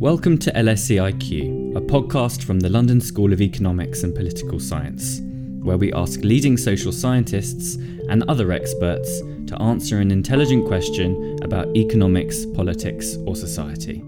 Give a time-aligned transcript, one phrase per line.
[0.00, 5.20] Welcome to LSEIQ, a podcast from the London School of Economics and Political Science,
[5.60, 7.74] where we ask leading social scientists
[8.08, 14.04] and other experts to answer an intelligent question about economics, politics, or society.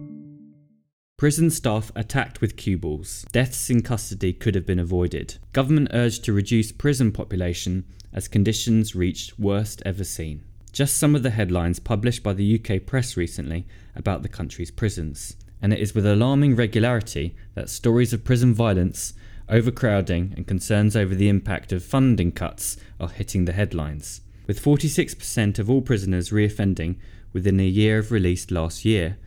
[1.18, 3.26] Prison staff attacked with cue balls.
[3.32, 5.38] Deaths in custody could have been avoided.
[5.52, 10.44] Government urged to reduce prison population as conditions reached worst ever seen.
[10.70, 13.66] Just some of the headlines published by the UK press recently
[13.96, 19.14] about the country's prisons and it is with alarming regularity that stories of prison violence,
[19.48, 24.22] overcrowding, and concerns over the impact of funding cuts are hitting the headlines.
[24.46, 26.96] With 46% of all prisoners reoffending
[27.32, 29.18] within a year of release last year,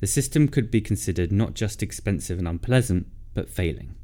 [0.00, 3.94] the system could be considered not just expensive and unpleasant, but failing.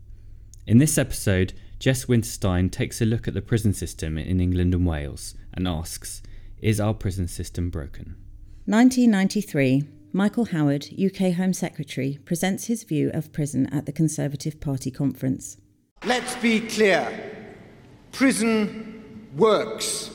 [0.67, 4.87] In this episode, Jess Winterstein takes a look at the prison system in England and
[4.87, 6.23] Wales and asks
[6.61, 8.17] Is our prison system broken?
[8.67, 9.85] 1993
[10.17, 15.57] Michael Howard, UK Home Secretary, presents his view of prison at the Conservative Party conference.
[16.07, 17.49] Let's be clear
[18.13, 20.13] prison works.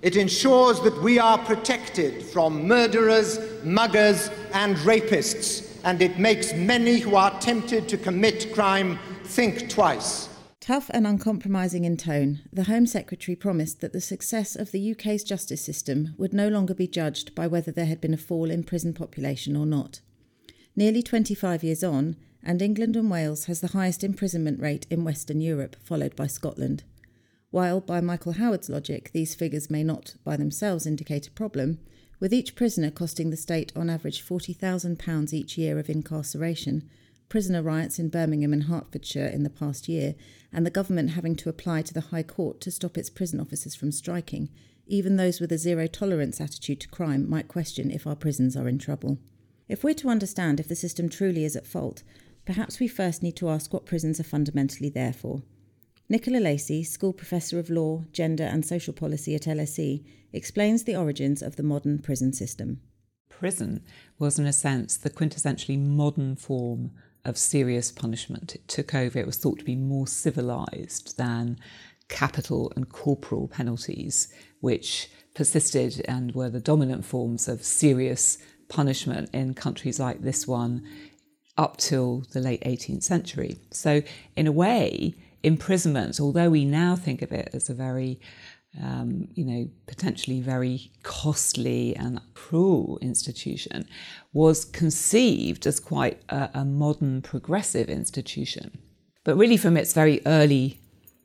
[0.00, 6.98] It ensures that we are protected from murderers, muggers, and rapists, and it makes many
[6.98, 10.27] who are tempted to commit crime think twice.
[10.68, 15.24] Tough and uncompromising in tone, the Home Secretary promised that the success of the UK's
[15.24, 18.62] justice system would no longer be judged by whether there had been a fall in
[18.62, 20.02] prison population or not.
[20.76, 25.40] Nearly 25 years on, and England and Wales has the highest imprisonment rate in Western
[25.40, 26.84] Europe, followed by Scotland.
[27.50, 31.78] While, by Michael Howard's logic, these figures may not by themselves indicate a problem,
[32.20, 36.86] with each prisoner costing the state on average £40,000 each year of incarceration,
[37.28, 40.14] prisoner riots in Birmingham and Hertfordshire in the past year,
[40.52, 43.74] and the government having to apply to the High Court to stop its prison officers
[43.74, 44.48] from striking,
[44.86, 48.68] even those with a zero tolerance attitude to crime might question if our prisons are
[48.68, 49.18] in trouble.
[49.68, 52.02] If we're to understand if the system truly is at fault,
[52.46, 55.42] perhaps we first need to ask what prisons are fundamentally there for.
[56.08, 60.02] Nicola Lacey, School Professor of Law, Gender and Social Policy at LSE,
[60.32, 62.80] explains the origins of the modern prison system.
[63.28, 63.82] Prison
[64.18, 66.92] was, in a sense, the quintessentially modern form
[67.24, 68.54] of serious punishment.
[68.54, 71.58] It took over, it was thought to be more civilized than
[72.08, 74.28] capital and corporal penalties,
[74.60, 80.86] which persisted and were the dominant forms of serious punishment in countries like this one
[81.56, 83.58] up till the late 18th century.
[83.70, 84.02] So,
[84.36, 88.20] in a way, imprisonment, although we now think of it as a very
[88.82, 93.86] um, you know, potentially very costly and cruel institution,
[94.32, 98.78] was conceived as quite a, a modern progressive institution.
[99.24, 100.80] But really, from its very early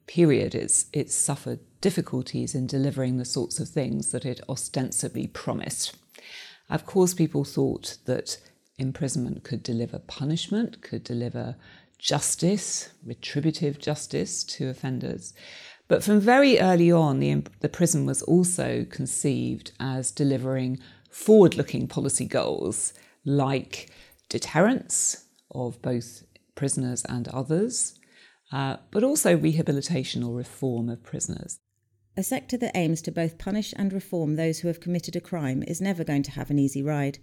[0.08, 5.96] period, it's, it's suffered difficulties in delivering the sorts of things that it ostensibly promised.
[6.70, 8.38] Of course, people thought that
[8.78, 11.56] imprisonment could deliver punishment, could deliver
[12.00, 15.34] justice, retributive justice to offenders.
[15.88, 20.80] But from very early on, the, the prison was also conceived as delivering
[21.10, 22.94] forward looking policy goals
[23.26, 23.90] like
[24.30, 26.24] deterrence of both
[26.56, 28.00] prisoners and others,
[28.52, 31.60] uh, but also rehabilitation or reform of prisoners.
[32.16, 35.64] A sector that aims to both punish and reform those who have committed a crime
[35.68, 37.18] is never going to have an easy ride.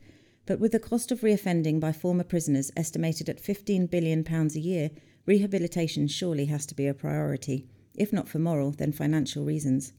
[0.47, 4.91] But with the cost of reoffending by former prisoners estimated at £15 billion a year,
[5.27, 7.69] rehabilitation surely has to be a priority
[8.00, 9.92] if not for moral, then financial reasons.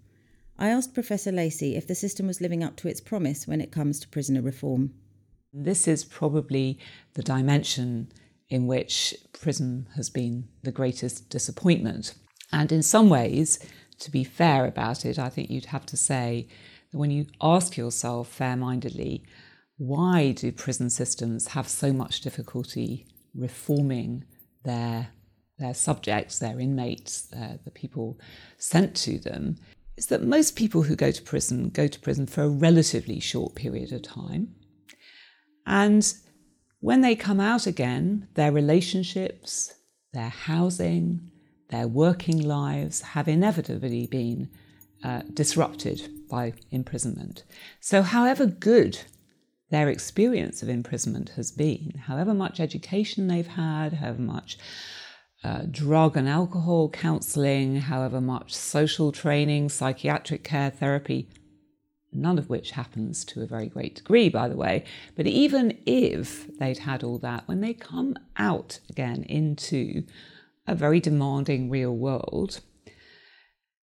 [0.58, 3.72] I asked Professor Lacey if the system was living up to its promise when it
[3.72, 4.94] comes to prisoner reform.
[5.54, 6.80] This is probably
[7.14, 8.12] the dimension
[8.50, 12.16] in which prison has been the greatest disappointment.
[12.52, 13.60] And in some ways,
[14.00, 16.48] to be fair about it, I think you'd have to say
[16.92, 19.24] that when you ask yourself fair mindedly,
[19.78, 24.26] why do prison systems have so much difficulty reforming
[24.64, 25.10] their
[25.62, 28.20] their subjects, their inmates, uh, the people
[28.58, 29.58] sent to them,
[29.96, 33.56] is that most people who go to prison go to prison for a relatively short
[33.56, 34.56] period of time.
[35.66, 36.14] And
[36.80, 39.74] when they come out again, their relationships,
[40.14, 41.32] their housing,
[41.70, 44.50] their working lives have inevitably been
[45.04, 47.44] uh, disrupted by imprisonment.
[47.80, 49.00] So, however good
[49.70, 54.58] their experience of imprisonment has been, however much education they've had, however much
[55.44, 61.28] uh, drug and alcohol counseling, however much social training, psychiatric care, therapy,
[62.14, 64.84] none of which happens to a very great degree, by the way.
[65.16, 70.04] But even if they'd had all that, when they come out again into
[70.68, 72.62] a very demanding real world,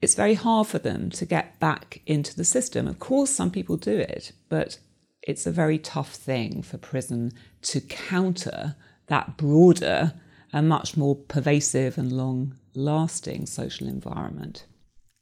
[0.01, 2.88] it's very hard for them to get back into the system.
[2.88, 4.78] Of course, some people do it, but
[5.24, 7.31] it's a very tough thing for prison
[7.63, 8.75] to counter
[9.07, 10.13] that broader
[10.51, 14.66] and much more pervasive and long lasting social environment.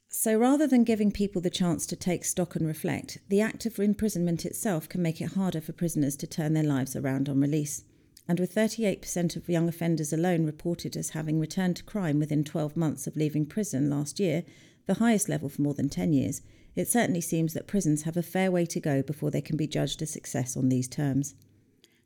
[0.09, 3.77] So rather than giving people the chance to take stock and reflect, the act of
[3.77, 7.83] imprisonment itself can make it harder for prisoners to turn their lives around on release.
[8.27, 12.75] And with 38% of young offenders alone reported as having returned to crime within 12
[12.75, 14.43] months of leaving prison last year,
[14.85, 16.41] the highest level for more than 10 years,
[16.75, 19.67] it certainly seems that prisons have a fair way to go before they can be
[19.67, 21.35] judged a success on these terms.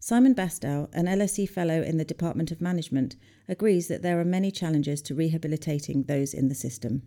[0.04, 3.16] Simon Bastow, an LSE Fellow in the Department of Management,
[3.48, 7.04] agrees that there are many challenges to rehabilitating those in the system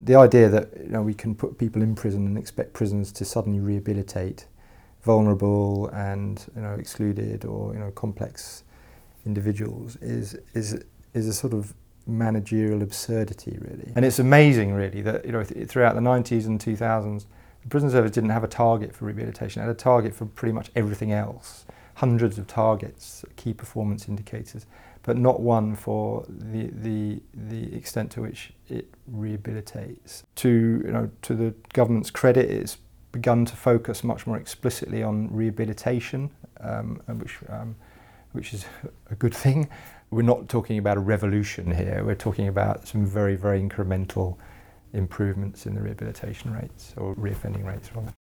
[0.00, 3.24] the idea that you know, we can put people in prison and expect prisons to
[3.24, 4.46] suddenly rehabilitate
[5.02, 8.64] vulnerable and you know, excluded or you know, complex
[9.24, 10.84] individuals is, is,
[11.14, 11.74] is a sort of
[12.06, 13.92] managerial absurdity, really.
[13.96, 17.26] And it's amazing, really, that you know, th- throughout the 90s and 2000s,
[17.62, 20.52] the prison service didn't have a target for rehabilitation, it had a target for pretty
[20.52, 21.64] much everything else.
[21.96, 24.66] Hundreds of targets, key performance indicators
[25.06, 30.24] but not one for the, the, the extent to which it rehabilitates.
[30.34, 30.48] To,
[30.84, 32.78] you know, to the government's credit, it's
[33.12, 36.28] begun to focus much more explicitly on rehabilitation,
[36.60, 37.76] um, which, um,
[38.32, 38.66] which is
[39.10, 39.68] a good thing.
[40.10, 44.36] We're not talking about a revolution here, we're talking about some very, very incremental
[44.92, 48.15] improvements in the rehabilitation rates or reoffending rates rather.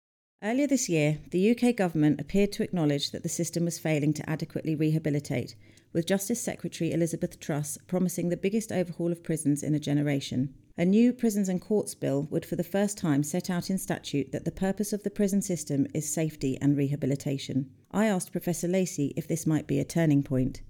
[0.45, 4.29] Earlier this year, the UK government appeared to acknowledge that the system was failing to
[4.29, 5.55] adequately rehabilitate,
[5.95, 10.53] with Justice Secretary Elizabeth Truss promising the biggest overhaul of prisons in a generation.
[10.77, 14.33] A new Prisons and Courts Bill would for the first time set out in statute
[14.33, 17.71] that the purpose of the prison system is safety and rehabilitation.
[17.91, 20.61] I asked Professor Lacey if this might be a turning point.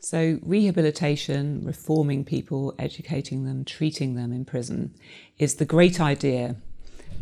[0.00, 4.94] So, rehabilitation, reforming people, educating them, treating them in prison
[5.38, 6.56] is the great idea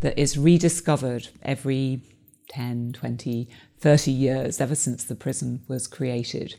[0.01, 2.03] that is rediscovered every
[2.49, 3.49] 10, 20,
[3.79, 6.57] 30 years ever since the prison was created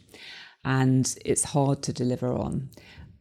[0.63, 2.69] and it's hard to deliver on.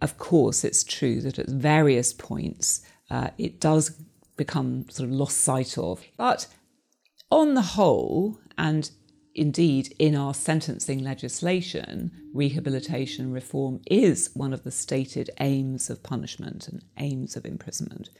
[0.00, 3.90] Of course, it's true that at various points uh, it does
[4.36, 6.02] become sort of lost sight of.
[6.16, 6.46] But
[7.30, 8.90] on the whole, and
[9.34, 16.68] indeed in our sentencing legislation, rehabilitation reform is one of the stated aims of punishment
[16.68, 18.10] and aims of imprisonment.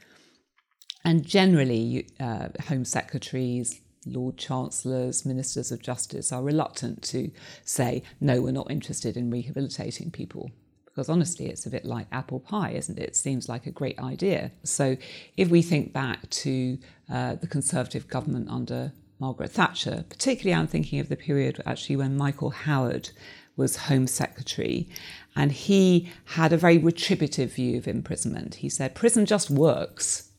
[1.03, 7.31] And generally, uh, Home Secretaries, Lord Chancellors, Ministers of Justice are reluctant to
[7.63, 10.51] say, no, we're not interested in rehabilitating people.
[10.85, 13.09] Because honestly, it's a bit like apple pie, isn't it?
[13.09, 14.51] It seems like a great idea.
[14.63, 14.97] So
[15.37, 16.77] if we think back to
[17.09, 22.17] uh, the Conservative government under Margaret Thatcher, particularly I'm thinking of the period actually when
[22.17, 23.11] Michael Howard
[23.55, 24.89] was Home Secretary,
[25.35, 28.55] and he had a very retributive view of imprisonment.
[28.55, 30.30] He said, prison just works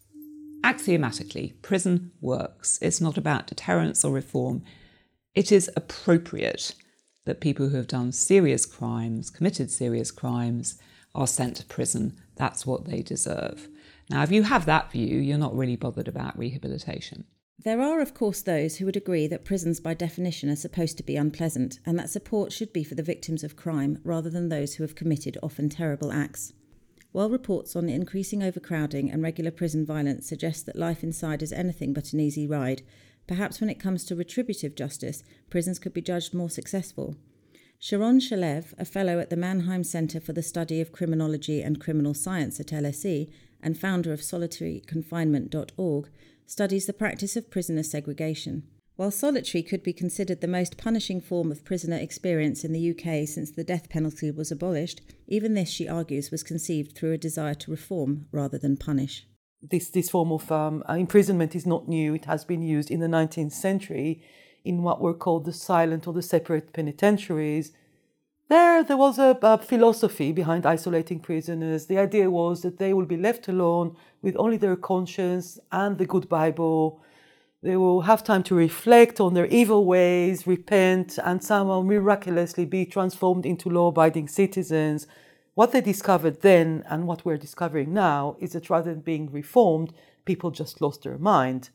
[0.64, 2.78] axiomatically, prison works.
[2.82, 4.62] It's not about deterrence or reform.
[5.34, 6.74] It is appropriate
[7.24, 10.78] that people who have done serious crimes, committed serious crimes,
[11.14, 12.18] are sent to prison.
[12.36, 13.68] That's what they deserve.
[14.10, 17.24] Now, if you have that view, you're not really bothered about rehabilitation.
[17.64, 21.04] There are, of course, those who would agree that prisons, by definition, are supposed to
[21.04, 24.74] be unpleasant and that support should be for the victims of crime rather than those
[24.74, 26.52] who have committed often terrible acts.
[27.12, 31.92] While reports on increasing overcrowding and regular prison violence suggest that life inside is anything
[31.92, 32.82] but an easy ride,
[33.26, 37.16] perhaps when it comes to retributive justice, prisons could be judged more successful.
[37.78, 42.14] Sharon Shalev, a fellow at the Mannheim Center for the Study of Criminology and Criminal
[42.14, 43.28] Science at LSE
[43.60, 46.08] and founder of solitaryconfinement.org,
[46.46, 48.62] studies the practice of prisoner segregation.
[48.96, 53.26] While solitary could be considered the most punishing form of prisoner experience in the UK
[53.26, 57.54] since the death penalty was abolished, even this, she argues, was conceived through a desire
[57.54, 59.26] to reform rather than punish.
[59.62, 62.14] This, this form of um, uh, imprisonment is not new.
[62.14, 64.22] It has been used in the 19th century
[64.64, 67.72] in what were called the silent or the separate penitentiaries.
[68.48, 71.86] There, there was a, a philosophy behind isolating prisoners.
[71.86, 76.06] The idea was that they will be left alone with only their conscience and the
[76.06, 77.02] good Bible
[77.62, 82.84] they will have time to reflect on their evil ways, repent, and somehow miraculously be
[82.84, 85.06] transformed into law abiding citizens.
[85.54, 89.92] What they discovered then and what we're discovering now is that rather than being reformed,
[90.24, 91.70] people just lost their mind.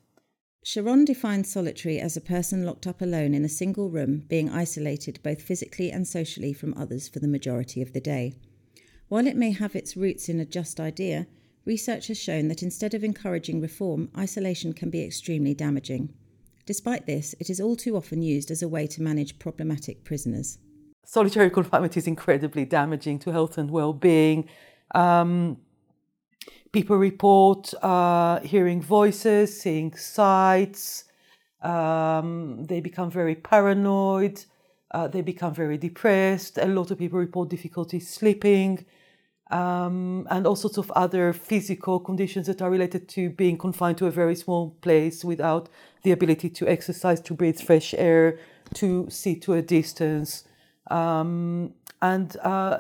[0.62, 5.20] Sharon defines solitary as a person locked up alone in a single room, being isolated
[5.24, 8.36] both physically and socially from others for the majority of the day.
[9.08, 11.28] While it may have its roots in a just idea,
[11.68, 16.14] research has shown that instead of encouraging reform, isolation can be extremely damaging.
[16.66, 20.58] Despite this, it is all too often used as a way to manage problematic prisoners.
[21.06, 24.50] Solitary confinement is incredibly damaging to health and well being.
[24.96, 25.58] Um,
[26.72, 31.04] people report uh, hearing voices, seeing sights,
[31.62, 34.44] um, they become very paranoid.
[34.92, 36.58] uh, they become very depressed.
[36.58, 38.86] A lot of people report difficulty sleeping,
[39.52, 44.06] um, and all sorts of other physical conditions that are related to being confined to
[44.06, 45.70] a very small place without
[46.04, 48.40] the ability to exercise, to breathe fresh air,
[48.74, 50.44] to see to a distance.
[50.92, 52.78] Um, and uh,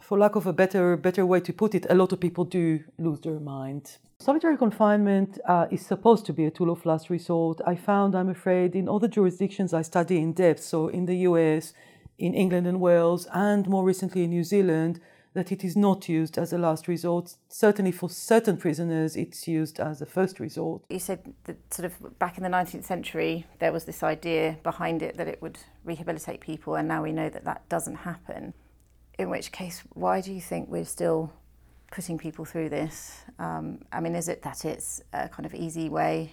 [0.00, 2.84] for lack of a better better way to put it, a lot of people do
[2.98, 3.98] lose their mind.
[4.18, 7.60] Solitary confinement uh, is supposed to be a tool of last resort.
[7.66, 11.16] I found, I'm afraid, in all the jurisdictions I study in depth, so in the
[11.28, 11.74] US,
[12.18, 15.00] in England and Wales, and more recently in New Zealand,
[15.36, 17.36] that it is not used as a last resort.
[17.48, 20.82] Certainly for certain prisoners, it's used as a first resort.
[20.88, 25.02] You said that sort of back in the 19th century, there was this idea behind
[25.02, 28.54] it that it would rehabilitate people, and now we know that that doesn't happen.
[29.18, 31.32] In which case, why do you think we're still
[31.92, 33.20] putting people through this?
[33.38, 36.32] Um, I mean, is it that it's a kind of easy way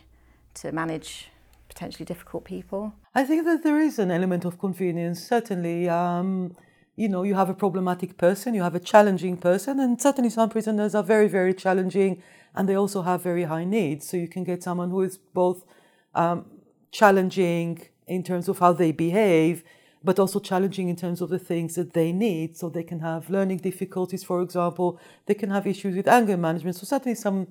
[0.56, 1.30] to manage
[1.68, 2.94] potentially difficult people?
[3.14, 5.90] I think that there is an element of convenience, certainly.
[5.90, 6.56] Um,
[6.96, 10.50] you know, you have a problematic person, you have a challenging person, and certainly some
[10.50, 12.22] prisoners are very, very challenging
[12.56, 14.08] and they also have very high needs.
[14.08, 15.66] So you can get someone who is both
[16.14, 16.46] um,
[16.92, 19.64] challenging in terms of how they behave,
[20.04, 22.58] but also challenging in terms of the things that they need.
[22.58, 26.76] So they can have learning difficulties, for example, they can have issues with anger management.
[26.76, 27.48] So, certainly, some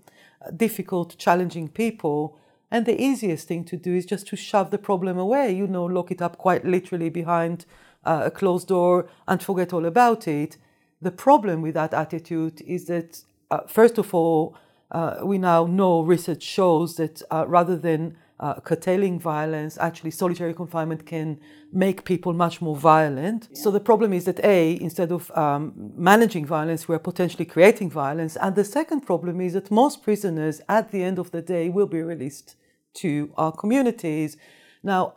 [0.47, 2.39] uh, difficult, challenging people.
[2.71, 5.85] And the easiest thing to do is just to shove the problem away, you know,
[5.85, 7.67] lock it up quite literally behind
[8.05, 10.57] uh, a closed door and forget all about it.
[11.01, 14.57] The problem with that attitude is that, uh, first of all,
[14.91, 20.53] uh, we now know research shows that uh, rather than uh, curtailing violence, actually solitary
[20.53, 21.39] confinement can
[21.73, 23.49] make people much more violent.
[23.51, 23.63] Yeah.
[23.63, 28.37] So the problem is that A, instead of um, managing violence, we're potentially creating violence.
[28.37, 31.87] And the second problem is that most prisoners at the end of the day will
[31.87, 32.57] be released
[32.95, 34.37] to our communities.
[34.83, 35.15] Now,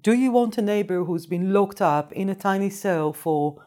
[0.00, 3.62] do you want a neighbor who's been locked up in a tiny cell for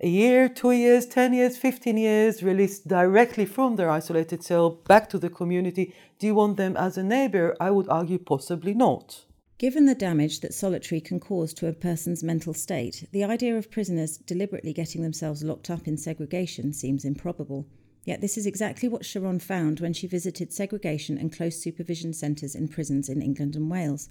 [0.00, 5.08] a year, two years, 10 years, 15 years, released directly from their isolated cell back
[5.08, 5.94] to the community?
[6.18, 7.56] Do you want them as a neighbor?
[7.60, 9.24] I would argue possibly not.
[9.58, 13.70] Given the damage that solitary can cause to a person's mental state, the idea of
[13.70, 17.66] prisoners deliberately getting themselves locked up in segregation seems improbable.
[18.04, 22.56] Yet this is exactly what Sharon found when she visited segregation and close supervision centres
[22.56, 24.10] in prisons in England and Wales.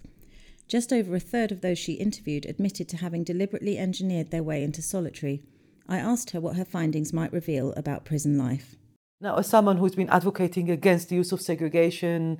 [0.71, 4.63] Just over a third of those she interviewed admitted to having deliberately engineered their way
[4.63, 5.43] into solitary.
[5.89, 8.77] I asked her what her findings might reveal about prison life.
[9.19, 12.39] Now, as someone who's been advocating against the use of segregation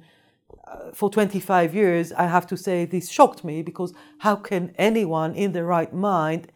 [0.66, 5.36] uh, for 25 years, I have to say this shocked me because how can anyone
[5.36, 6.54] in their right mind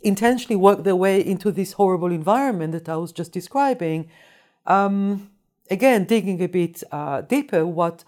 [0.00, 4.08] intentionally work their way into this horrible environment that I was just describing?
[4.64, 5.32] Um,
[5.68, 8.04] again, digging a bit uh, deeper, what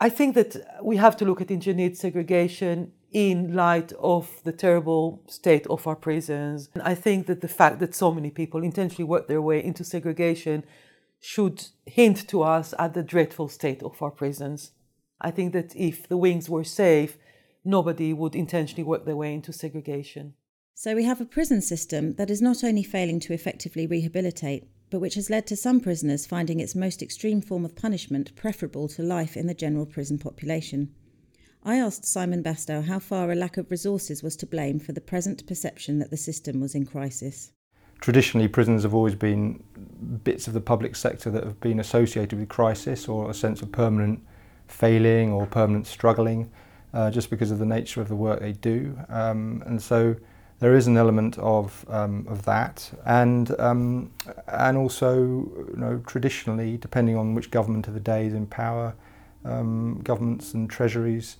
[0.00, 5.22] I think that we have to look at engineered segregation in light of the terrible
[5.28, 6.68] state of our prisons.
[6.74, 9.84] And I think that the fact that so many people intentionally work their way into
[9.84, 10.64] segregation
[11.20, 14.72] should hint to us at the dreadful state of our prisons.
[15.20, 17.16] I think that if the wings were safe,
[17.64, 20.34] nobody would intentionally work their way into segregation.
[20.74, 25.00] So we have a prison system that is not only failing to effectively rehabilitate, but
[25.00, 29.02] which has led to some prisoners finding its most extreme form of punishment preferable to
[29.02, 30.88] life in the general prison population.
[31.64, 35.00] I asked Simon Bastow how far a lack of resources was to blame for the
[35.00, 37.50] present perception that the system was in crisis.
[38.00, 39.64] Traditionally, prisons have always been
[40.22, 43.72] bits of the public sector that have been associated with crisis or a sense of
[43.72, 44.24] permanent
[44.68, 46.52] failing or permanent struggling,
[46.92, 48.96] uh, just because of the nature of the work they do.
[49.08, 50.14] Um, and so
[50.64, 54.10] there is an element of um, of that, and um,
[54.48, 58.94] and also you know traditionally, depending on which government of the day is in power,
[59.44, 61.36] um, governments and treasuries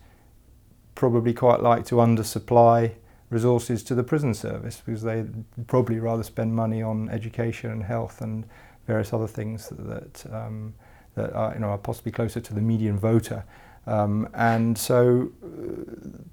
[0.95, 2.93] probably quite like to undersupply
[3.31, 5.25] resources to the prison service because they
[5.69, 8.45] probably rather spend money on education and health and
[8.87, 10.75] various other things that that, um,
[11.15, 13.43] that are you know are possibly closer to the median voter.
[13.87, 15.49] Um, and so uh,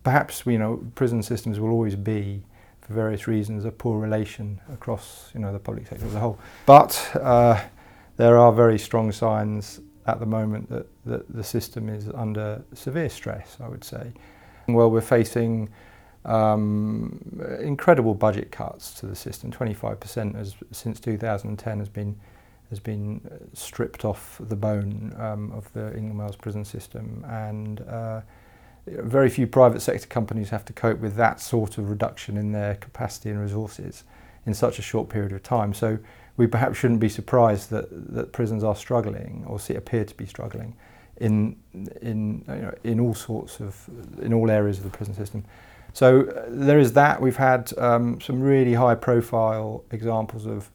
[0.03, 2.43] perhaps you know prison systems will always be
[2.91, 6.38] for various reasons, a poor relation across you know the public sector as a whole.
[6.65, 7.62] But uh,
[8.17, 13.10] there are very strong signs at the moment that, that the system is under severe
[13.10, 13.57] stress.
[13.63, 14.12] I would say.
[14.67, 15.69] Well, we're facing
[16.25, 17.19] um,
[17.62, 19.51] incredible budget cuts to the system.
[19.51, 22.15] 25% has, since 2010 has been
[22.69, 23.19] has been
[23.53, 28.21] stripped off the bone um, of the England Wales prison system, and uh,
[28.88, 32.75] very few private sector companies have to cope with that sort of reduction in their
[32.75, 34.03] capacity and resources
[34.45, 35.73] in such a short period of time.
[35.73, 36.00] So
[36.38, 40.25] we perhaps shouldn't be surprised that, that prisons are struggling or see, appear to be
[40.25, 40.75] struggling
[41.17, 41.55] in
[42.01, 43.88] in you know, in all sorts of
[44.21, 45.45] in all areas of the prison system.
[45.93, 47.21] So uh, there is that.
[47.21, 50.71] We've had um, some really high-profile examples of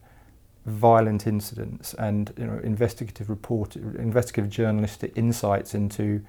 [0.65, 6.21] violent incidents and you know investigative report, investigative journalistic insights into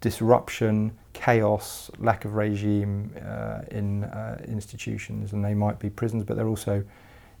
[0.00, 6.36] disruption, chaos, lack of regime uh, in uh, institutions, and they might be prisons, but
[6.36, 6.84] they're also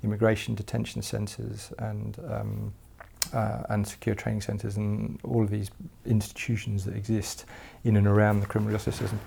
[0.02, 2.72] immigration detention centres and um,
[3.32, 5.70] uh, and secure training centres and all of these
[6.04, 7.44] institutions that exist
[7.84, 9.20] in and around the criminal justice system.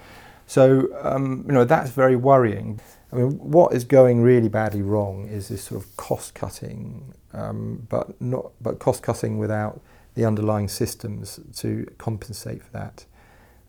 [0.48, 2.80] So um, you know that's very worrying.
[3.12, 7.88] I mean, what is going really badly wrong is this sort of cost cutting, um,
[7.90, 9.82] but not but cost cutting without
[10.16, 13.06] the underlying systems to compensate for that.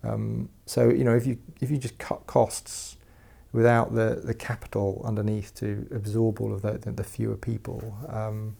[0.02, 2.96] Um, so you know if you if you just cut costs
[3.52, 8.56] without the, the capital underneath to absorb all of the, the, the fewer people, um,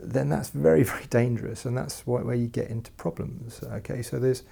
[0.00, 3.62] then that's very, very dangerous, and that's where you get into problems.
[3.64, 4.42] Okay, so there's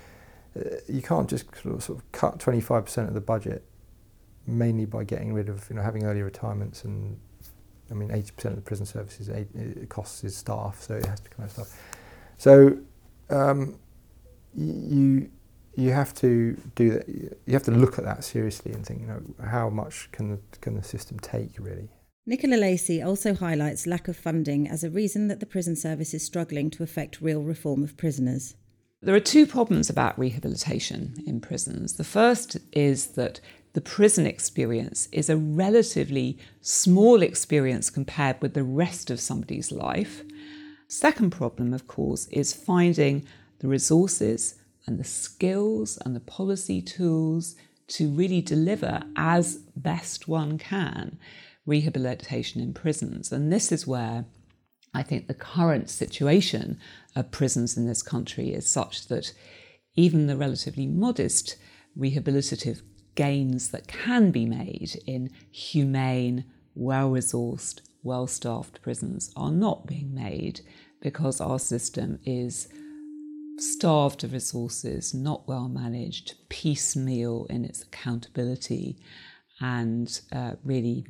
[0.56, 3.64] uh, you can't just sort of, sort of cut 25% of the budget
[4.46, 7.18] mainly by getting rid of you know having early retirements and
[7.90, 11.30] I mean 80% of the prison services it costs is staff, so it has to
[11.40, 11.80] out of staff.
[12.38, 12.78] So
[13.30, 13.78] um,
[14.56, 15.30] you
[15.76, 17.08] you have to do that.
[17.08, 20.38] You have to look at that seriously and think, you know, how much can the,
[20.60, 21.88] can the system take really?
[22.26, 26.24] Nicola Lacey also highlights lack of funding as a reason that the prison service is
[26.24, 28.54] struggling to effect real reform of prisoners.
[29.02, 31.94] There are two problems about rehabilitation in prisons.
[31.94, 33.40] The first is that
[33.74, 40.22] the prison experience is a relatively small experience compared with the rest of somebody's life.
[40.88, 43.26] Second problem, of course, is finding
[43.58, 44.54] the resources
[44.86, 47.54] and the skills and the policy tools
[47.86, 51.18] to really deliver as best one can
[51.66, 53.32] rehabilitation in prisons.
[53.32, 54.26] And this is where
[54.92, 56.78] I think the current situation
[57.16, 59.32] of prisons in this country is such that
[59.96, 61.56] even the relatively modest
[61.98, 62.82] rehabilitative
[63.14, 70.14] gains that can be made in humane, well resourced, well staffed prisons are not being
[70.14, 70.60] made
[71.00, 72.68] because our system is
[73.58, 78.98] starved of resources, not well managed, piecemeal in its accountability,
[79.60, 81.06] and uh, really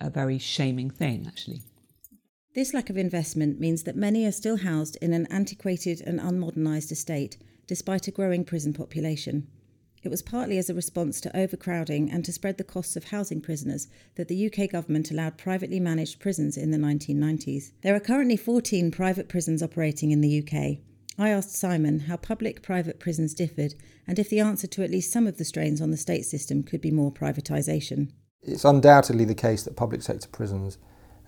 [0.00, 1.62] a very shaming thing, actually.
[2.54, 6.92] This lack of investment means that many are still housed in an antiquated and unmodernised
[6.92, 9.46] estate, despite a growing prison population.
[10.02, 13.40] It was partly as a response to overcrowding and to spread the costs of housing
[13.40, 17.70] prisoners that the UK government allowed privately managed prisons in the 1990s.
[17.82, 20.78] There are currently 14 private prisons operating in the UK.
[21.18, 23.74] I asked Simon how public private prisons differed
[24.06, 26.62] and if the answer to at least some of the strains on the state system
[26.62, 28.12] could be more privatisation.
[28.42, 30.78] It's undoubtedly the case that public sector prisons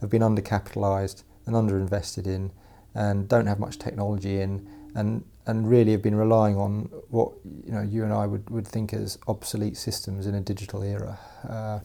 [0.01, 2.51] have been undercapitalised and underinvested in
[2.94, 7.73] and don't have much technology in and and really have been relying on what you
[7.73, 11.18] know you and I would, would think as obsolete systems in a digital era.
[11.49, 11.81] Uh,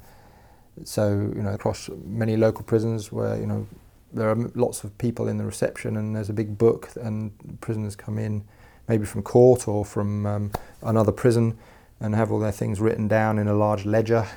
[0.86, 3.68] so you know across many local prisons where you know
[4.14, 7.96] there are lots of people in the reception and there's a big book and prisoners
[7.96, 8.44] come in
[8.88, 11.58] maybe from court or from um, another prison
[12.00, 14.28] and have all their things written down in a large ledger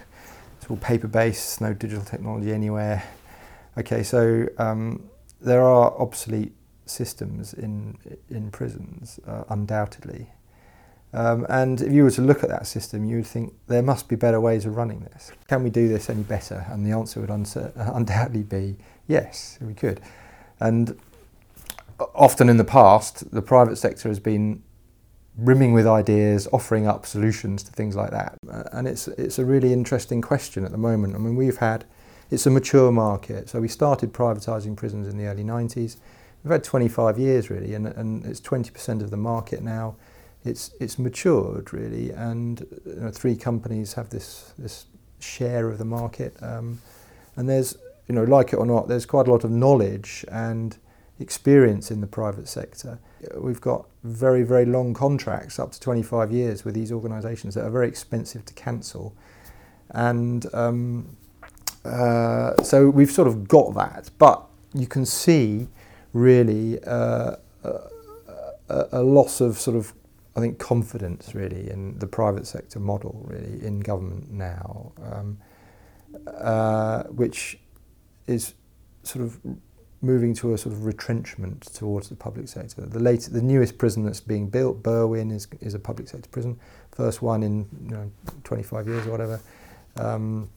[0.63, 3.03] it's all paper based, no digital technology anywhere.
[3.77, 6.53] Okay, so um, there are obsolete
[6.87, 7.99] systems in
[8.31, 10.29] in prisons, uh, undoubtedly.
[11.15, 14.09] Um, and if you were to look at that system, you would think there must
[14.09, 15.33] be better ways of running this.
[15.49, 16.65] Can we do this any better?
[16.71, 17.31] And the answer would
[17.77, 20.01] undoubtedly be yes, we could.
[20.61, 20.99] And
[22.15, 24.63] often in the past, the private sector has been
[25.37, 28.37] brimming with ideas, offering up solutions to things like that.
[28.51, 31.15] Uh, and it's, it's a really interesting question at the moment.
[31.15, 31.85] I mean, we've had,
[32.31, 33.49] it's a mature market.
[33.49, 35.97] So we started privatising prisons in the early 90s.
[36.45, 39.97] We've had 25 years really, and, and it's 20% of the market now.
[40.45, 44.87] It's, it's matured really, and you know, three companies have this, this
[45.21, 46.37] share of the market.
[46.43, 46.81] Um,
[47.37, 47.77] and there's,
[48.09, 50.77] you know, like it or not, there's quite a lot of knowledge and
[51.19, 52.99] experience in the private sector.
[53.37, 57.71] We've got very, very long contracts, up to 25 years, with these organisations that are
[57.71, 59.15] very expensive to cancel.
[59.91, 61.17] And um,
[61.85, 64.11] uh, so we've sort of got that.
[64.19, 65.69] But you can see
[66.13, 67.37] really uh,
[68.73, 69.93] a, a loss of sort of
[70.35, 75.39] I think confidence really in the private sector model really in government now, um,
[76.27, 77.59] uh, which
[78.27, 78.55] is
[79.03, 79.39] sort of
[80.01, 82.85] moving to a sort of retrenchment towards the public sector.
[82.85, 86.59] The latest, the newest prison that's being built, Berwyn, is, is a public sector prison,
[86.91, 88.11] first one in you know,
[88.45, 89.41] 25 years or whatever.
[89.97, 90.51] Um,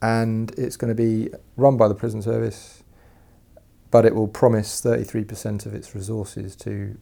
[0.00, 2.84] and it's going to be run by the prison service,
[3.90, 6.96] but it will promise 33% of its resources to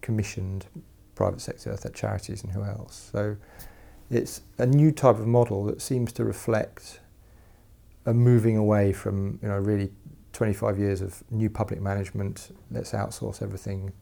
[0.00, 0.66] commissioned
[1.14, 3.10] private sector, charities, and who else.
[3.12, 3.36] So
[4.10, 7.00] it's a new type of model that seems to reflect
[8.08, 9.90] a moving away from you know really
[10.32, 12.56] 25 years of new public management.
[12.70, 13.92] Let's outsource everything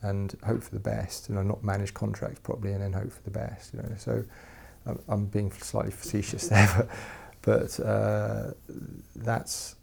[0.00, 1.28] and hope for the best.
[1.28, 3.74] You know, not manage contracts properly and then hope for the best.
[3.74, 4.24] You know, so
[4.86, 6.88] I'm, I'm being slightly facetious there,
[7.44, 8.52] but, but uh,
[9.14, 9.76] that's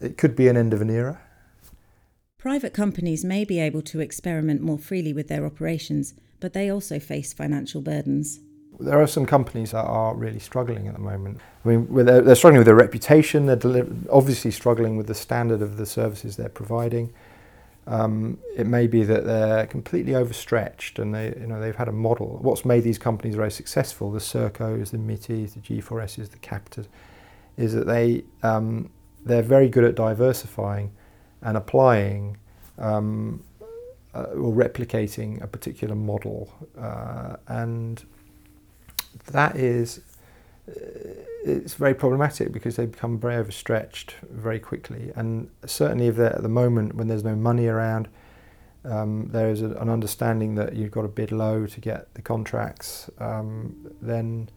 [0.00, 1.20] it could be an end of an era.
[2.38, 6.98] Private companies may be able to experiment more freely with their operations, but they also
[6.98, 8.40] face financial burdens.
[8.80, 11.40] There are some companies that are really struggling at the moment.
[11.64, 13.46] I mean, they're, they're struggling with their reputation.
[13.46, 17.12] They're obviously struggling with the standard of the services they're providing.
[17.86, 21.92] Um, it may be that they're completely overstretched, and they, you know, they've had a
[21.92, 22.38] model.
[22.40, 26.86] What's made these companies very successful, the Sercos, the Mities, the G4Ss, the Capitas,
[27.56, 28.90] is that they um,
[29.24, 30.92] they're very good at diversifying
[31.42, 32.38] and applying
[32.78, 33.42] um,
[34.14, 36.52] uh, or replicating a particular model.
[36.78, 38.04] Uh, and
[39.26, 40.00] that is,
[40.68, 40.72] uh,
[41.44, 45.12] it's very problematic because they become very overstretched very quickly.
[45.14, 48.08] And certainly, if they're at the moment when there's no money around,
[48.84, 52.22] um, there is a, an understanding that you've got to bid low to get the
[52.22, 54.48] contracts, um, then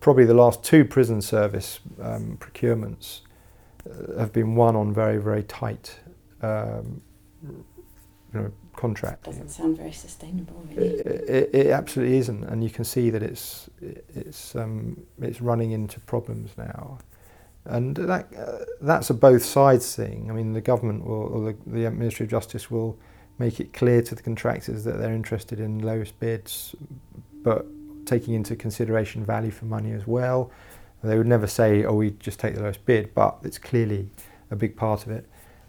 [0.00, 3.20] probably the last two prison service um, procurements
[3.88, 5.98] uh, have been won on very, very tight
[6.42, 7.00] um,
[7.42, 7.64] you
[8.40, 9.26] know, contract.
[9.26, 10.86] It doesn't sound very sustainable, really.
[10.86, 15.72] It, it, it, absolutely isn't, and you can see that it's it's um, it's running
[15.72, 16.98] into problems now,
[17.64, 20.30] and that uh, that's a both sides thing.
[20.30, 22.96] I mean, the government will, or the, the Ministry of Justice will
[23.38, 26.74] make it clear to the contractors that they're interested in lowest bids,
[27.42, 27.66] but
[28.06, 30.50] taking into consideration value for money as well.
[31.02, 34.10] They would never say, "Oh, we just take the lowest bid," but it's clearly
[34.50, 35.26] a big part of it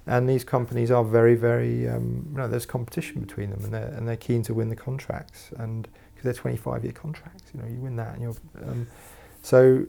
[0.10, 3.94] and these companies are very, very, um, you know, there's competition between them, and they're
[3.96, 7.68] and they're keen to win the contracts, and because they're 25 year contracts, you know,
[7.68, 8.36] you win that, and you're,
[8.68, 8.88] um,
[9.44, 9.86] so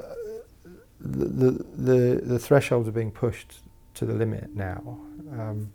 [0.00, 0.02] uh,
[0.98, 3.60] the, the the thresholds are being pushed
[3.94, 4.98] to the limit now,
[5.38, 5.72] um,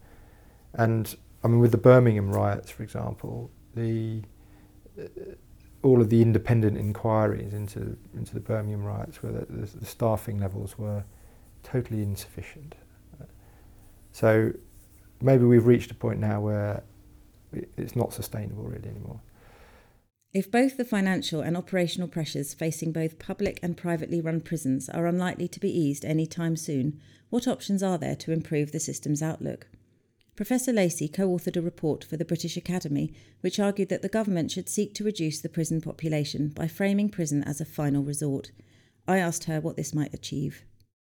[0.74, 4.22] and I mean with the Birmingham riots, for example, the
[5.00, 5.06] uh,
[5.82, 10.42] all of the independent inquiries into into the Birmingham riots, where the, the, the staffing
[10.42, 11.06] levels were
[11.64, 12.76] totally insufficient.
[14.12, 14.54] So
[15.22, 16.84] maybe we've reached a point now where
[17.78, 19.22] it's not sustainable really anymore.
[20.34, 25.06] If both the financial and operational pressures facing both public and privately run prisons are
[25.06, 29.22] unlikely to be eased any time soon, what options are there to improve the system's
[29.22, 29.68] outlook?
[30.38, 34.52] Professor Lacey co authored a report for the British Academy which argued that the government
[34.52, 38.52] should seek to reduce the prison population by framing prison as a final resort.
[39.08, 40.64] I asked her what this might achieve.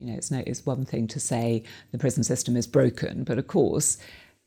[0.02, 1.62] You know, it's, no, it's one thing to say
[1.92, 3.98] the prison system is broken, but of course,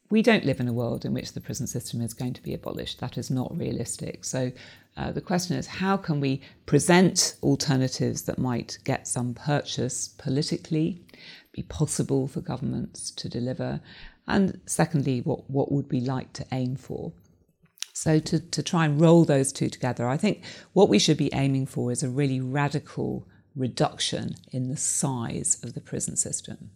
[0.10, 2.54] we don't live in a world in which the prison system is going to be
[2.54, 3.00] abolished.
[3.00, 4.24] That is not realistic.
[4.26, 4.52] So
[4.98, 11.02] uh, the question is how can we present alternatives that might get some purchase politically,
[11.54, 13.80] be possible for governments to deliver?
[14.28, 17.14] And secondly, what, what would we like to aim for?
[17.94, 21.34] So, to, to try and roll those two together, I think what we should be
[21.34, 26.72] aiming for is a really radical reduction in the size of the prison system.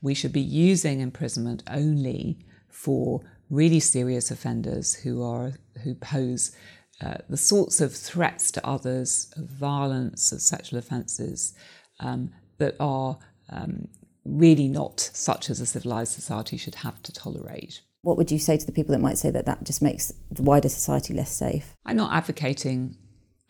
[0.00, 6.54] We should be using imprisonment only for really serious offenders who are who pose
[7.00, 11.54] uh, the sorts of threats to others, of violence, of sexual offences
[12.00, 13.18] um, that are
[13.50, 13.88] um,
[14.24, 17.82] really not such as a civilized society should have to tolerate.
[18.02, 20.42] What would you say to the people that might say that that just makes the
[20.42, 21.74] wider society less safe?
[21.84, 22.96] I'm not advocating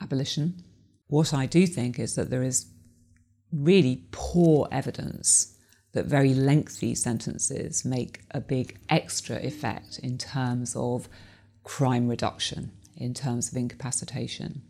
[0.00, 0.62] abolition.
[1.14, 2.66] What I do think is that there is
[3.53, 5.57] really poor evidence
[5.92, 11.09] that very lengthy sentences make a big extra effect in terms of
[11.62, 14.62] crime reduction, in terms of incapacitation.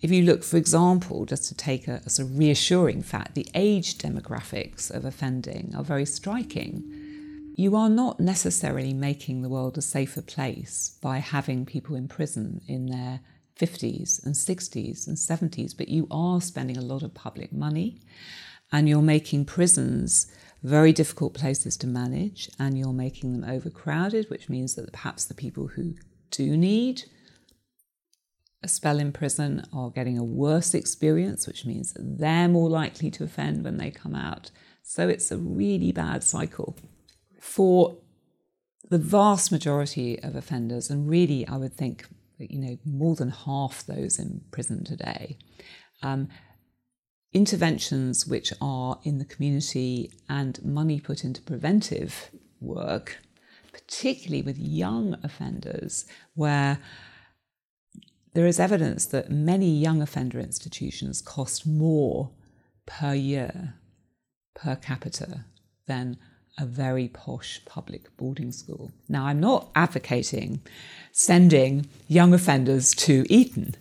[0.00, 3.46] If you look, for example, just to take a, a sort of reassuring fact, the
[3.54, 6.90] age demographics of offending are very striking.
[7.54, 12.62] You are not necessarily making the world a safer place by having people in prison
[12.66, 13.20] in their
[13.58, 18.00] 50s and 60s and 70s, but you are spending a lot of public money
[18.72, 20.26] and you're making prisons
[20.62, 25.34] very difficult places to manage and you're making them overcrowded, which means that perhaps the
[25.34, 25.94] people who
[26.30, 27.04] do need
[28.62, 33.10] a spell in prison are getting a worse experience, which means that they're more likely
[33.12, 34.50] to offend when they come out.
[34.82, 36.76] So it's a really bad cycle.
[37.40, 37.98] For
[38.88, 42.06] the vast majority of offenders, and really, I would think
[42.38, 45.38] you know, more than half those in prison today.
[46.02, 46.28] Um,
[47.32, 53.18] interventions which are in the community and money put into preventive work,
[53.72, 56.78] particularly with young offenders, where
[58.34, 62.30] there is evidence that many young offender institutions cost more
[62.86, 63.74] per year
[64.54, 65.44] per capita
[65.86, 66.18] than
[66.58, 68.90] a very posh public boarding school.
[69.08, 70.60] Now, I'm not advocating
[71.12, 73.74] sending young offenders to Eton.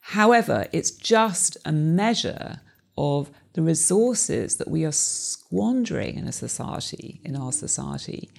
[0.00, 2.60] However, it's just a measure
[2.96, 8.30] of the resources that we are squandering in a society, in our society,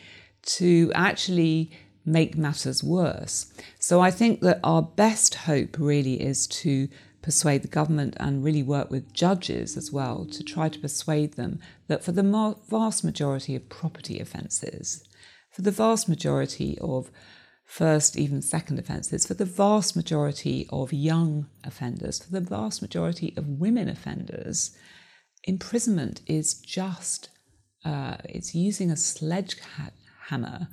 [0.44, 1.72] to actually
[2.06, 3.52] make matters worse.
[3.80, 6.88] So I think that our best hope really is to
[7.22, 11.60] persuade the government and really work with judges as well to try to persuade them
[11.88, 15.04] that for the vast majority of property offences,
[15.52, 17.12] for the vast majority of
[17.66, 23.34] first, even second offences, for the vast majority of young offenders, for the vast majority
[23.38, 24.76] of women offenders,
[25.44, 27.30] imprisonment is just
[27.86, 30.68] uh, it's using a sledgehammer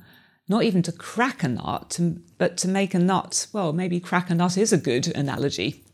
[0.49, 1.99] not even to crack a nut
[2.37, 3.47] but to make a nut.
[3.53, 5.85] Well maybe crack a nut is a good analogy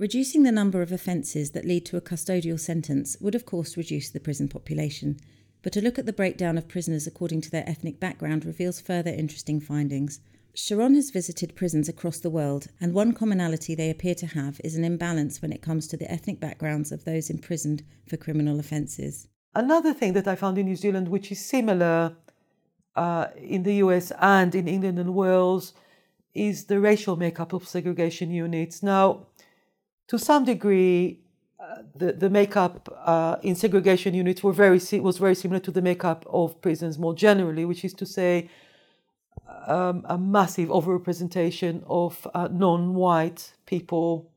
[0.00, 4.08] reducing the number of offences that lead to a custodial sentence would of course reduce
[4.10, 5.20] the prison population
[5.62, 9.10] but a look at the breakdown of prisoners according to their ethnic background reveals further
[9.10, 10.20] interesting findings
[10.52, 14.74] Sharon has visited prisons across the world, and one commonality they appear to have is
[14.74, 19.28] an imbalance when it comes to the ethnic backgrounds of those imprisoned for criminal offences.
[19.54, 22.16] Another thing that I found in New Zealand, which is similar
[22.96, 25.72] uh, in the US and in England and Wales,
[26.34, 28.82] is the racial makeup of segregation units.
[28.82, 29.28] Now,
[30.10, 31.20] to some degree,
[31.60, 35.80] uh, the, the makeup uh, in segregation units were very was very similar to the
[35.80, 38.50] makeup of prisons more generally, which is to say,
[39.68, 44.28] um, a massive overrepresentation of uh, non-white people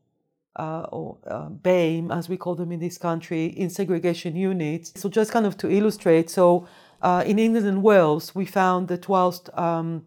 [0.54, 4.92] uh, or uh, BAME, as we call them in this country, in segregation units.
[4.94, 6.68] So just kind of to illustrate, so
[7.02, 10.04] uh, in England and Wales, we found that whilst um,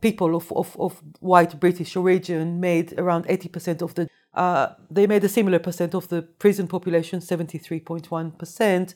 [0.00, 5.24] people of, of, of, white British origin made around 80% of the, uh, they made
[5.24, 8.94] a similar percent of the prison population, 73.1%.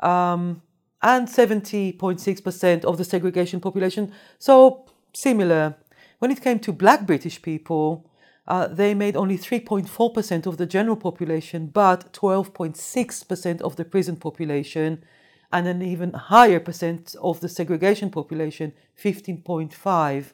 [0.00, 0.62] Um,
[1.02, 4.12] and 70.6% of the segregation population.
[4.38, 5.76] So similar.
[6.20, 8.08] When it came to black British people,
[8.46, 15.04] uh, they made only 3.4% of the general population, but 12.6% of the prison population,
[15.52, 20.32] and an even higher percent of the segregation population, 15.5.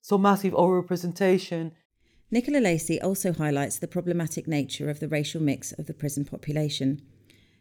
[0.00, 1.72] So massive overrepresentation.
[2.28, 7.00] Nicola Lacey also highlights the problematic nature of the racial mix of the prison population.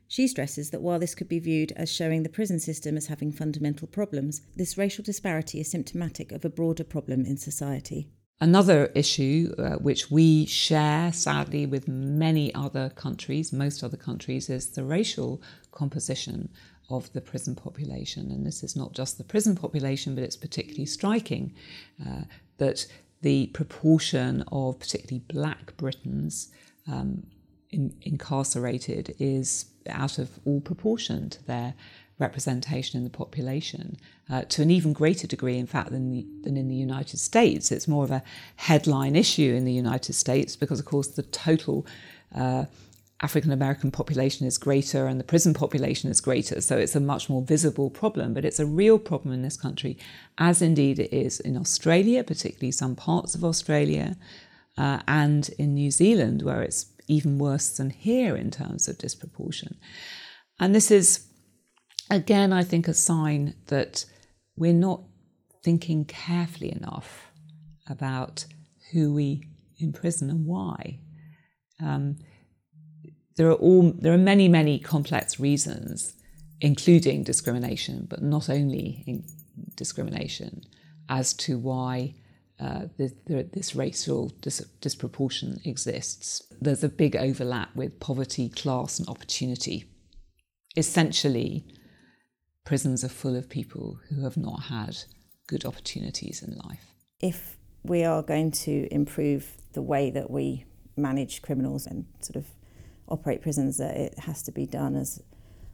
[0.08, 3.32] She stresses that while this could be viewed as showing the prison system as having
[3.32, 8.08] fundamental problems, this racial disparity is symptomatic of a broader problem in society.
[8.42, 14.72] Another issue uh, which we share, sadly, with many other countries, most other countries, is
[14.72, 16.50] the racial composition
[16.90, 18.32] of the prison population.
[18.32, 21.54] And this is not just the prison population, but it's particularly striking
[22.06, 22.24] uh,
[22.58, 22.88] that
[23.26, 26.50] the proportion of particularly black Britons
[26.88, 27.26] um,
[27.72, 31.74] in, incarcerated is out of all proportion to their
[32.20, 33.98] representation in the population,
[34.30, 37.72] uh, to an even greater degree, in fact, than, the, than in the United States.
[37.72, 38.22] It's more of a
[38.58, 41.84] headline issue in the United States because, of course, the total
[42.36, 42.66] uh,
[43.26, 46.62] African American population is greater and the prison population is greater.
[46.62, 49.98] So it's a much more visible problem, but it's a real problem in this country,
[50.38, 54.16] as indeed it is in Australia, particularly some parts of Australia,
[54.78, 59.72] uh, and in New Zealand, where it's even worse than here in terms of disproportion.
[60.60, 61.26] And this is,
[62.12, 64.06] again, I think, a sign that
[64.56, 65.02] we're not
[65.64, 67.32] thinking carefully enough
[67.90, 68.46] about
[68.92, 69.30] who we
[69.80, 71.00] imprison and why.
[71.82, 72.18] Um,
[73.36, 76.16] there are all there are many many complex reasons,
[76.62, 79.24] including discrimination, but not only
[79.76, 80.62] discrimination,
[81.10, 82.16] as to why
[82.60, 86.42] uh, the, the, this racial dis- disproportion exists.
[86.62, 89.86] There's a big overlap with poverty, class, and opportunity.
[90.78, 91.66] Essentially,
[92.64, 94.98] prisons are full of people who have not had
[95.48, 96.94] good opportunities in life.
[97.20, 100.66] If we are going to improve the way that we
[100.98, 102.48] manage criminals and sort of
[103.08, 105.22] operate prisons, that it has to be done as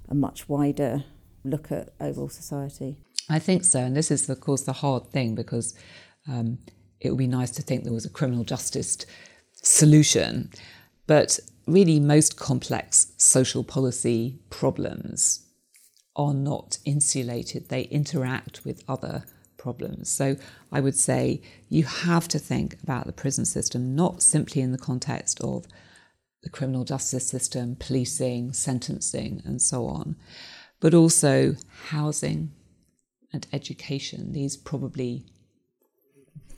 [0.09, 1.03] a much wider
[1.43, 2.97] look at overall society.
[3.29, 5.77] I think so, and this is, of course, the hard thing because
[6.27, 6.59] um,
[6.99, 8.97] it would be nice to think there was a criminal justice
[9.53, 10.49] solution.
[11.07, 15.45] But really, most complex social policy problems
[16.15, 19.23] are not insulated, they interact with other
[19.57, 20.09] problems.
[20.09, 20.35] So
[20.71, 24.77] I would say you have to think about the prison system not simply in the
[24.77, 25.65] context of
[26.43, 30.15] the criminal justice system, policing, sentencing, and so on,
[30.79, 31.55] but also
[31.89, 32.51] housing,
[33.33, 34.33] and education.
[34.33, 35.25] These probably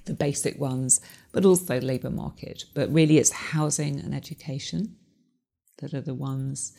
[0.06, 1.00] the basic ones,
[1.32, 2.65] but also labour market.
[2.74, 4.96] But really, it's housing and education
[5.80, 6.74] that are the ones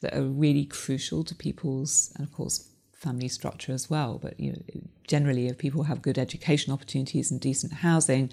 [0.00, 4.18] that are really crucial to people's, and of course, family structure as well.
[4.20, 4.62] But you know,
[5.06, 8.30] generally, if people have good education opportunities and decent housing,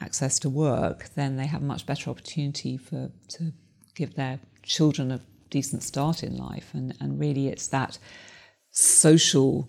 [0.00, 3.52] access to work, then they have a much better opportunity for to
[3.94, 6.70] give their children a decent start in life.
[6.72, 7.98] And and really, it's that
[8.70, 9.68] social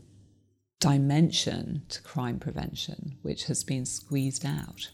[0.79, 4.89] dimension to crime prevention which has been squeezed out.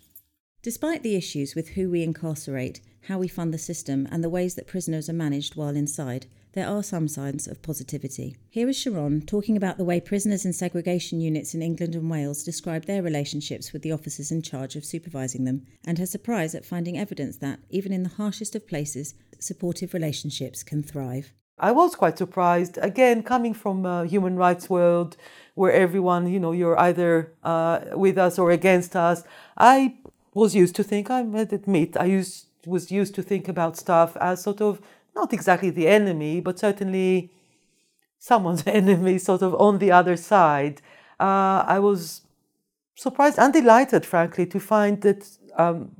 [0.64, 4.56] Despite the issues with who we incarcerate, how we fund the system, and the ways
[4.56, 8.38] that prisoners are managed while inside, there are some signs of positivity.
[8.50, 12.44] Here is Sharon talking about the way prisoners in segregation units in England and Wales
[12.44, 16.66] describe their relationships with the officers in charge of supervising them, and her surprise at
[16.66, 21.34] finding evidence that, even in the harshest of places, supportive relationships can thrive.
[21.60, 25.18] I was quite surprised, again, coming from a human rights world
[25.56, 29.24] where everyone, you know, you're either uh, with us or against us.
[29.58, 29.96] I
[30.34, 34.42] was used to think, I admit, I used, was used to think about stuff as
[34.42, 34.82] sort of
[35.16, 37.32] not exactly the enemy, but certainly
[38.20, 40.82] someone's enemy, sort of on the other side.
[41.20, 42.22] Uh, I was
[42.96, 45.92] surprised and delighted, frankly, to find that um,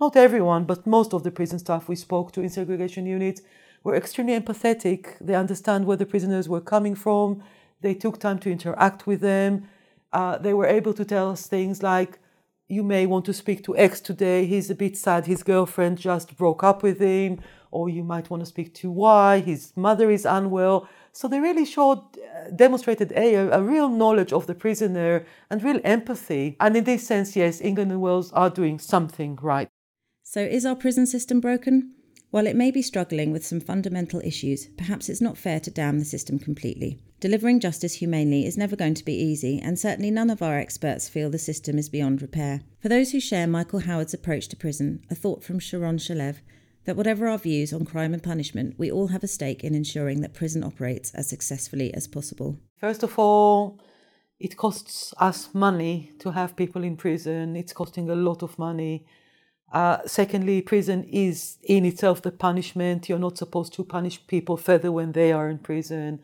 [0.00, 3.42] not everyone, but most of the prison staff we spoke to in segregation units
[3.84, 5.18] were extremely empathetic.
[5.20, 7.42] They understand where the prisoners were coming from.
[7.80, 9.68] They took time to interact with them.
[10.12, 12.18] Uh, they were able to tell us things like,
[12.70, 14.46] you may want to speak to X today.
[14.46, 15.26] He's a bit sad.
[15.26, 17.40] His girlfriend just broke up with him.
[17.72, 19.40] Or you might want to speak to Y.
[19.40, 20.88] His mother is unwell.
[21.12, 25.80] So they really showed, uh, demonstrated a, a real knowledge of the prisoner and real
[25.82, 26.56] empathy.
[26.60, 29.68] And in this sense, yes, England and Wales are doing something right.
[30.22, 31.94] So is our prison system broken?
[32.30, 35.98] While it may be struggling with some fundamental issues, perhaps it's not fair to damn
[35.98, 37.00] the system completely.
[37.18, 41.08] Delivering justice humanely is never going to be easy, and certainly none of our experts
[41.08, 42.62] feel the system is beyond repair.
[42.80, 46.36] For those who share Michael Howard's approach to prison, a thought from Sharon Shalev
[46.84, 50.20] that whatever our views on crime and punishment, we all have a stake in ensuring
[50.20, 52.58] that prison operates as successfully as possible.
[52.78, 53.80] First of all,
[54.38, 59.04] it costs us money to have people in prison, it's costing a lot of money.
[59.72, 63.08] Uh, secondly, prison is in itself the punishment.
[63.08, 66.20] You're not supposed to punish people further when they are in prison.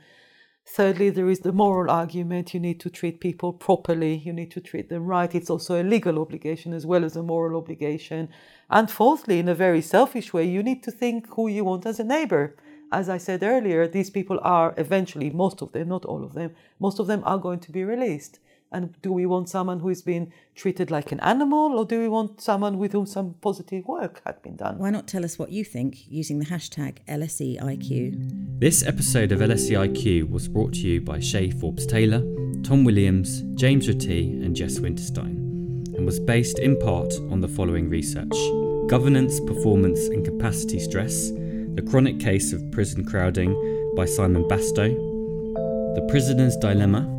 [0.68, 2.52] Thirdly, there is the moral argument.
[2.52, 4.16] You need to treat people properly.
[4.16, 5.32] You need to treat them right.
[5.32, 8.30] It's also a legal obligation as well as a moral obligation.
[8.68, 12.00] And fourthly, in a very selfish way, you need to think who you want as
[12.00, 12.56] a neighbor.
[12.90, 16.50] As I said earlier, these people are eventually, most of them, not all of them,
[16.80, 18.40] most of them are going to be released.
[18.76, 22.10] And do we want someone who is being treated like an animal, or do we
[22.10, 24.76] want someone with whom some positive work had been done?
[24.76, 28.60] Why not tell us what you think using the hashtag LSEIQ?
[28.60, 32.20] This episode of LSEIQ was brought to you by Shay Forbes Taylor,
[32.62, 37.88] Tom Williams, James Ratty, and Jess Winterstein, and was based in part on the following
[37.88, 38.36] research
[38.88, 43.54] Governance, Performance, and Capacity Stress, The Chronic Case of Prison Crowding
[43.96, 44.94] by Simon Bastow,
[45.94, 47.15] The Prisoner's Dilemma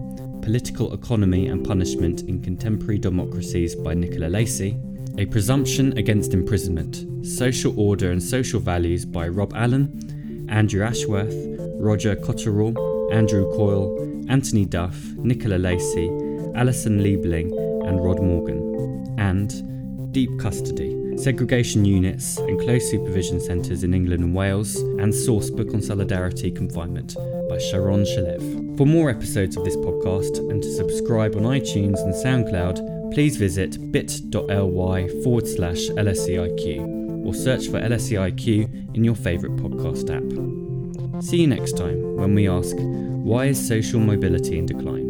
[0.48, 4.78] Political Economy and Punishment in Contemporary Democracies by Nicola Lacey,
[5.18, 11.36] A Presumption Against Imprisonment, Social Order and Social Values by Rob Allen, Andrew Ashworth,
[11.82, 12.78] Roger Cotterrell,
[13.12, 16.08] Andrew Coyle, Antony Duff, Nicola Lacey,
[16.56, 17.52] Alison Liebling,
[17.86, 24.34] and Rod Morgan, and Deep Custody, Segregation Units and Close Supervision Centres in England and
[24.34, 27.18] Wales, and Sourcebook on Solitary Confinement
[27.50, 28.67] by Sharon Shalev.
[28.78, 33.92] For more episodes of this podcast and to subscribe on iTunes and SoundCloud, please visit
[33.92, 41.24] bit.ly forward slash LSEIQ or search for LSEIQ in your favourite podcast app.
[41.24, 45.07] See you next time when we ask why is social mobility in decline?